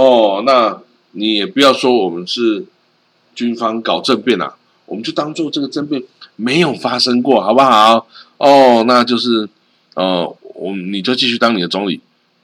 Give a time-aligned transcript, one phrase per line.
[0.00, 0.80] 哦，那
[1.12, 2.64] 你也不要说我们是
[3.34, 4.54] 军方搞政变啊，
[4.86, 6.02] 我们就当做这个政变
[6.36, 8.06] 没有发生过，好不好？
[8.38, 9.46] 哦，那就是
[9.92, 10.24] 呃，
[10.54, 12.00] 我你就继续当你的总理，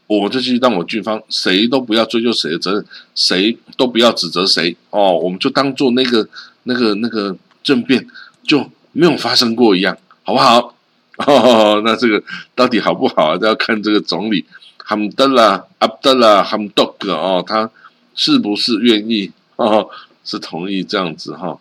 [0.06, 6.28] 我就继续当我军方，谁都不要追究谁的责任，谁都不要指责谁哦，我们就当做那个
[6.64, 8.06] 那个那个政变
[8.46, 10.74] 就没有发生过一样，好不好？
[11.26, 12.22] 哦，那这个
[12.54, 13.38] 到底好不好啊？
[13.38, 14.44] 都要看这个总理
[14.86, 17.70] hamdullah 德拉阿德拉哈姆多克哦，他
[18.14, 19.88] 是不是愿意哦？
[20.24, 21.58] 是同意这样子哈？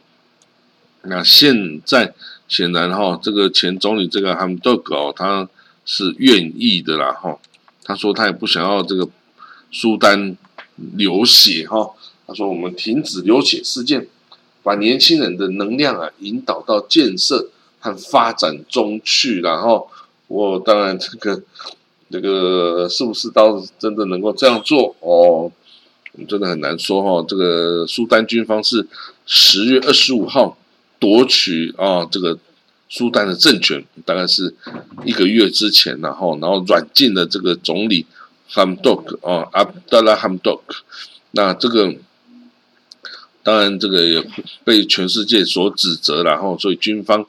[1.04, 2.14] 那现在
[2.48, 5.50] 显然哈，这个前总理这个哈姆多克哦，他
[5.86, 7.38] 是愿意的啦哈。
[7.84, 9.09] 他说他也不想要这个
[9.72, 10.38] 苏丹
[10.76, 11.92] 流血哈。
[12.28, 14.08] 他说我们停止流血事件，
[14.64, 17.50] 把年轻人的能量啊引导到建设。
[17.78, 19.88] 和发展中去，然后
[20.26, 21.39] 我当然这个
[22.09, 25.52] 这个是不是到真的能够这样做哦？
[26.28, 27.25] 真的很难说哈。
[27.28, 28.88] 这个苏丹军方是
[29.25, 30.58] 十月二十五号
[31.00, 32.38] 夺取啊这个
[32.89, 34.53] 苏丹的政权，大概是
[35.03, 38.06] 一个月之前，然后然后软禁了这个总理
[38.48, 40.83] 哈姆多克啊阿德拉哈姆多克。
[41.31, 41.94] 那这个
[43.44, 44.23] 当然这个也
[44.64, 47.26] 被全世界所指责，然后所以军方。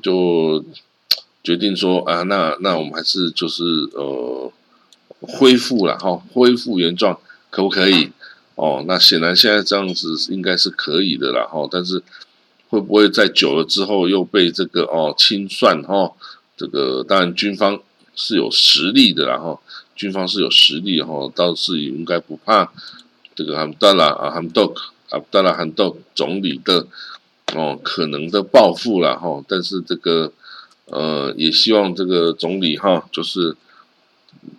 [0.00, 0.64] 就
[1.42, 4.52] 决定说啊，那那我们还是就是呃
[5.20, 7.18] 恢复了哈，恢复原状
[7.50, 8.10] 可不可以？
[8.54, 12.02] 哦，那显然现在这样子应该是可以的了哈，但是
[12.68, 16.12] 会不会在久了之后又被这个哦清算哈？
[16.56, 17.80] 这个当然军方
[18.14, 19.60] 是有实力的然后
[19.94, 22.72] 军方是有实力哈，倒是也应该不怕
[23.34, 26.86] 这个汉达拉啊汉多克阿达拉汉多总理的。
[27.54, 30.30] 哦，可能的报复了哈，但是这个
[30.90, 33.56] 呃，也希望这个总理哈，就是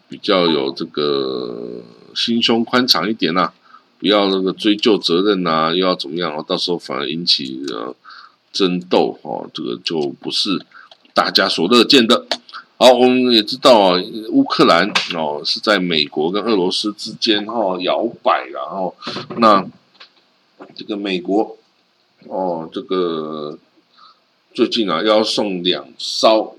[0.08, 1.82] 比较有这个
[2.16, 3.52] 心胸宽敞一点呐，
[4.00, 7.96] 不要那个追究责任呐，又要怎么样啊到时候反而引起呃
[8.52, 10.60] 争斗哦，这个就不是
[11.14, 12.26] 大家所乐见的。
[12.78, 18.96] 好，我们也知道啊，乌克兰哦是在美国跟俄罗斯之间哈摇摆，然后
[19.38, 19.66] 那
[20.76, 21.56] 这个美国。
[22.28, 23.58] 哦，这个
[24.52, 26.58] 最近啊，要送两艘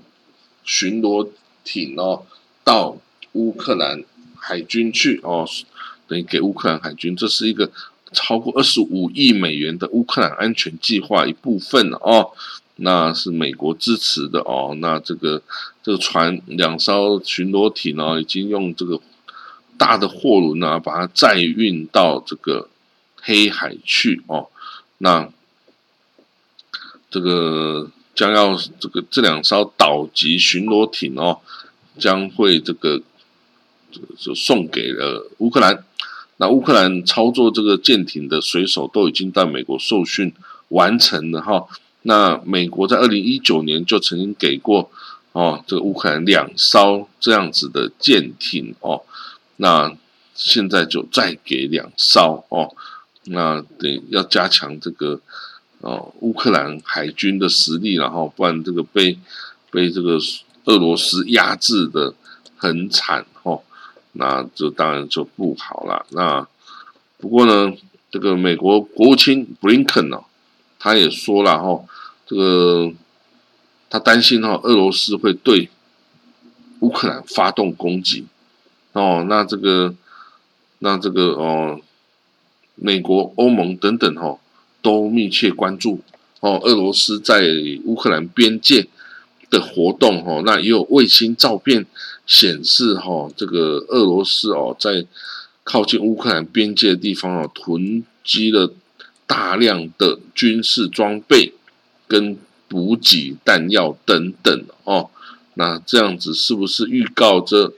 [0.63, 1.29] 巡逻
[1.63, 2.25] 艇哦，
[2.63, 2.97] 到
[3.33, 4.03] 乌克兰
[4.37, 5.47] 海军去哦，
[6.07, 7.69] 等于给乌克兰海军，这是一个
[8.13, 12.31] 超过二十五亿美元的乌克兰安全计划一部分哦。
[12.77, 14.73] 那是美国支持的哦。
[14.79, 15.41] 那这个
[15.83, 18.99] 这个船两艘巡逻艇哦，已经用这个
[19.77, 22.69] 大的货轮啊，把它载运到这个
[23.21, 24.47] 黑海去哦。
[24.99, 25.29] 那
[27.11, 31.39] 这个将要这个这两艘岛级巡逻艇哦，
[31.99, 33.01] 将会这个
[34.17, 35.83] 就送给了乌克兰。
[36.37, 40.33] 那乌克兰操作这个舰艇的水手都已经在美国受训
[40.69, 41.67] 完成了哈。
[42.03, 44.89] 那美国在二零一九年就曾经给过
[45.33, 49.03] 哦，这个乌克兰两艘这样子的舰艇哦。
[49.57, 49.93] 那
[50.33, 52.73] 现在就再给两艘哦。
[53.25, 55.19] 那得要加强这个。
[55.81, 59.17] 哦，乌克兰海军的实力，然后不然这个被
[59.71, 60.19] 被这个
[60.65, 62.13] 俄罗斯压制的
[62.55, 63.63] 很惨哦，
[64.11, 66.05] 那这当然就不好了。
[66.11, 66.47] 那
[67.17, 67.75] 不过呢，
[68.11, 70.21] 这个美国国务卿布林肯呢，
[70.77, 71.83] 他也说了哈，
[72.27, 72.91] 这个
[73.89, 75.71] 他担心哈，俄罗斯会对
[76.81, 78.27] 乌克兰发动攻击
[78.93, 79.95] 哦，那这个
[80.77, 81.81] 那这个哦，
[82.75, 84.37] 美国、欧盟等等哈。
[84.81, 85.99] 都密切关注
[86.39, 87.43] 哦，俄罗斯在
[87.85, 88.87] 乌克兰边界
[89.49, 91.85] 的活动哦，那也有卫星照片
[92.25, 95.05] 显示哈，这个俄罗斯哦，在
[95.63, 98.73] 靠近乌克兰边界的地方哦，囤积了
[99.27, 101.53] 大量的军事装备
[102.07, 102.37] 跟
[102.67, 105.09] 补给弹药等等哦，
[105.53, 107.73] 那这样子是不是预告着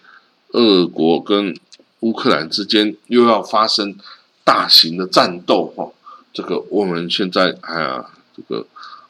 [0.52, 1.58] 俄国跟
[2.02, 3.96] 乌克兰之间又要发生
[4.44, 5.92] 大型的战斗哈？
[6.34, 8.66] 这个我们现在哎呀，这个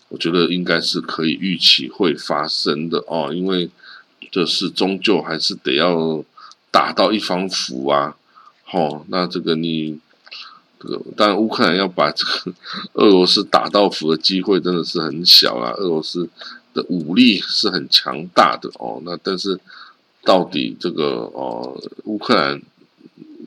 [0.10, 3.70] 我觉得应该是可以预期会发生的哦，因为
[4.30, 6.24] 这是终究还是得要
[6.70, 8.18] 打到一方服啊，
[8.66, 9.98] 好，那这个你
[10.80, 12.54] 这个当然乌克兰要把这个
[12.94, 16.28] 俄罗斯打到服的机会真的是很小啊，俄罗斯
[16.74, 19.58] 的武力是很强大的哦，那但是
[20.24, 22.62] 到底这个哦乌克兰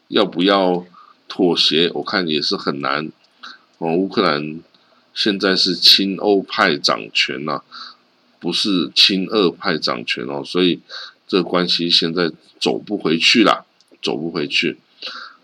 [0.08, 0.84] 要不要
[1.28, 3.12] 妥协，我看也是很难。
[3.78, 4.61] 哦，乌克兰
[5.12, 7.61] 现在是亲欧派掌权呐，
[8.38, 10.81] 不是亲俄派掌权哦，所以
[11.26, 12.31] 这个关系现在
[12.61, 13.67] 走不回去了，
[14.02, 14.78] 走不回去。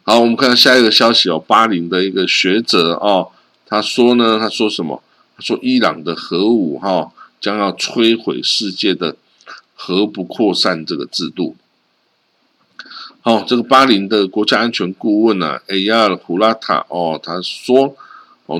[0.04, 3.30] 好，我们看下一个消息哦，巴林的一个学者哦，
[3.66, 5.02] 他说呢，他说什么？
[5.36, 9.16] 他说伊朗的核武哈将要摧毁世界的
[9.74, 11.56] 核不扩散这个制度。
[13.22, 17.96] 好，这个巴林的国家安全顾问呢，埃亚尔胡拉塔哦，他说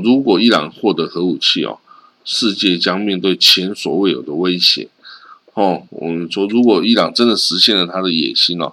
[0.03, 1.79] 如果伊朗获得核武器哦，
[2.25, 4.89] 世界将面对前所未有的威胁。
[5.55, 8.73] 哦，我们说，如果伊朗真的实现了他的野心哦，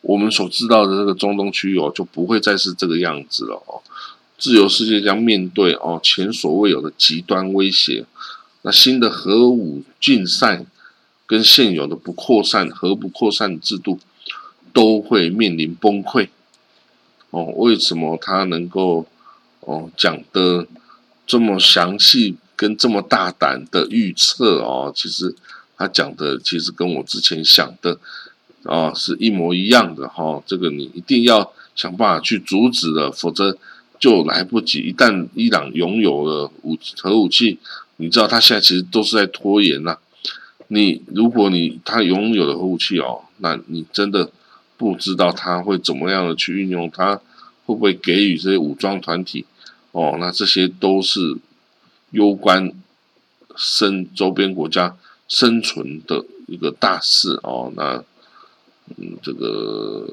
[0.00, 3.82] 我们所知道的这个中东区域哦，就不会再是这个样子了哦。
[4.38, 8.04] 自由世界将面对哦前所未有的极端威胁。
[8.62, 10.66] 那新的核武竞赛
[11.26, 14.00] 跟现有的不扩散核不扩散制度
[14.72, 16.28] 都会面临崩溃。
[17.30, 19.06] 哦，为什么他能够
[19.66, 20.66] 哦讲的
[21.26, 24.90] 这么详细跟这么大胆的预测哦？
[24.96, 25.36] 其实。
[25.78, 27.98] 他讲的其实跟我之前想的
[28.62, 33.58] 啊是一模一样的哈，这个你一定要想办法去阻止了，否则
[33.98, 34.78] 就来不及。
[34.80, 37.58] 一旦伊朗拥有了武核武器，
[37.98, 39.98] 你知道他现在其实都是在拖延呐。
[40.68, 44.30] 你如果你他拥有了核武器哦，那你真的
[44.78, 47.16] 不知道他会怎么样的去运用，他
[47.66, 49.44] 会不会给予这些武装团体
[49.96, 50.16] 哦？
[50.20, 51.36] 那这些都是
[52.10, 52.72] 攸关
[53.56, 54.96] 生周边国家。
[55.28, 57.96] 生存的一个大事哦，那
[58.96, 60.06] 嗯，这个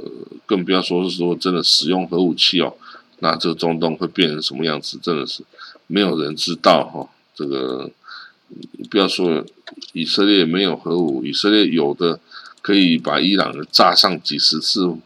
[0.48, 2.74] 更不要说是说真的使用核武器哦，
[3.20, 5.44] 那这个中东会变成什么样子，真的是
[5.86, 7.08] 没有人知道哈。
[7.36, 7.92] 这个
[8.90, 9.46] 不要说
[9.92, 12.20] 以色列没有核武，以色列有的
[12.64, 14.98] 可以把伊朗炸上几十次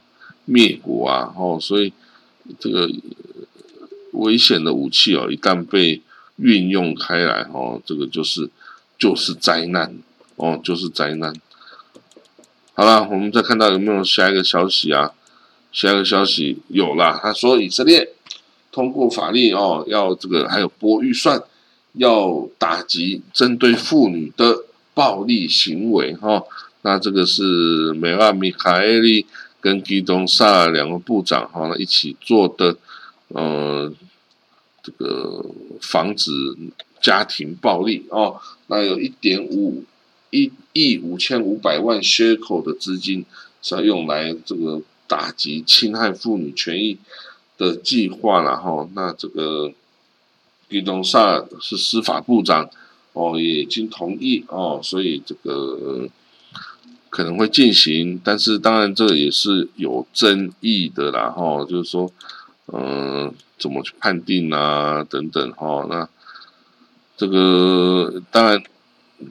[0.45, 1.91] 灭国啊，哦，所以
[2.57, 2.89] 这个
[4.17, 6.01] 危险的武器哦，一旦被
[6.37, 8.49] 运用开来哦，这个就是。
[8.99, 9.95] 就是灾难
[10.37, 11.31] 哦，就是灾难。
[12.73, 15.11] 好了，我们再看到有没有下一个消息啊？
[15.71, 18.13] 下一个消息有了，他说以色列
[18.71, 21.39] 通过法律哦，要这个还有拨预算，
[21.93, 24.63] 要打击针对妇女的
[24.95, 26.41] 暴力行为哈。
[26.81, 29.27] 那这个是梅拉米卡埃利
[29.61, 32.75] 跟基东萨两个部长哈一起做的，
[33.29, 33.91] 呃，
[34.83, 35.45] 这个
[35.81, 36.31] 防止
[37.01, 38.39] 家庭暴力哦。
[38.67, 39.83] 那有一点五
[40.29, 43.25] 一亿五千五百万缺口的资金
[43.61, 46.97] 是要用来这个打击侵害妇女权益
[47.57, 48.87] 的计划了哈。
[48.93, 49.71] 那这个
[50.69, 52.69] 李东萨是司法部长
[53.13, 56.07] 哦，也已经同意哦，所以这个
[57.09, 62.11] 可能会进行，但是当然这也是有争议的啦哈，就是说
[62.73, 66.07] 嗯，怎么去判定啊等等哈那。
[67.15, 68.63] 这个当然，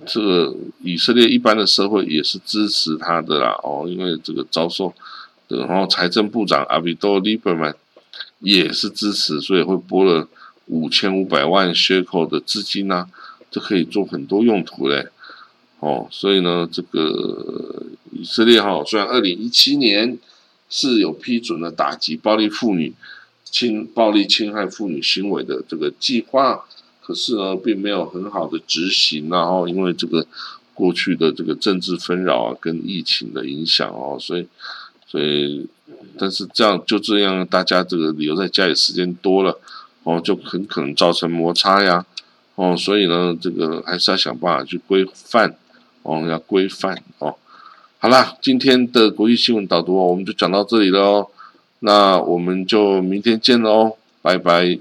[0.05, 0.53] 这个
[0.83, 4.93] 以色列一般的社会也是支持他的啦哦，因为这个遭受，
[5.47, 7.73] 然后财政部长阿比多利伯曼
[8.41, 10.27] 也是支持，所以会拨了
[10.67, 13.07] 五千五百万缺口的资金呐，
[13.53, 15.07] 这可以做很多用途嘞，
[15.79, 20.19] 哦，所以呢，这个以色列哈，虽然二零一七年
[20.69, 22.93] 是有批准了打击暴力妇女、
[23.51, 26.65] 侵暴力侵害妇女行为的这个计划。
[27.01, 30.27] 可是呢，并没有很好的执行，然后因为这个
[30.75, 34.49] 过去的这个政治纷扰啊，跟疫情的影响哦，所以，
[35.07, 35.69] 所以，
[36.19, 39.57] 但是这样就这样，大家这个留在家里时间多了，
[40.03, 42.05] 哦，就很可能造成摩擦呀，
[42.57, 45.57] 哦，所以呢，这个还是要想办法去规范，
[46.03, 47.37] 哦，要规范哦。
[47.99, 51.29] 好啦，今天的国际新闻导读我们就讲到这里了哦，
[51.87, 54.77] 那我们就明天见喽，拜拜。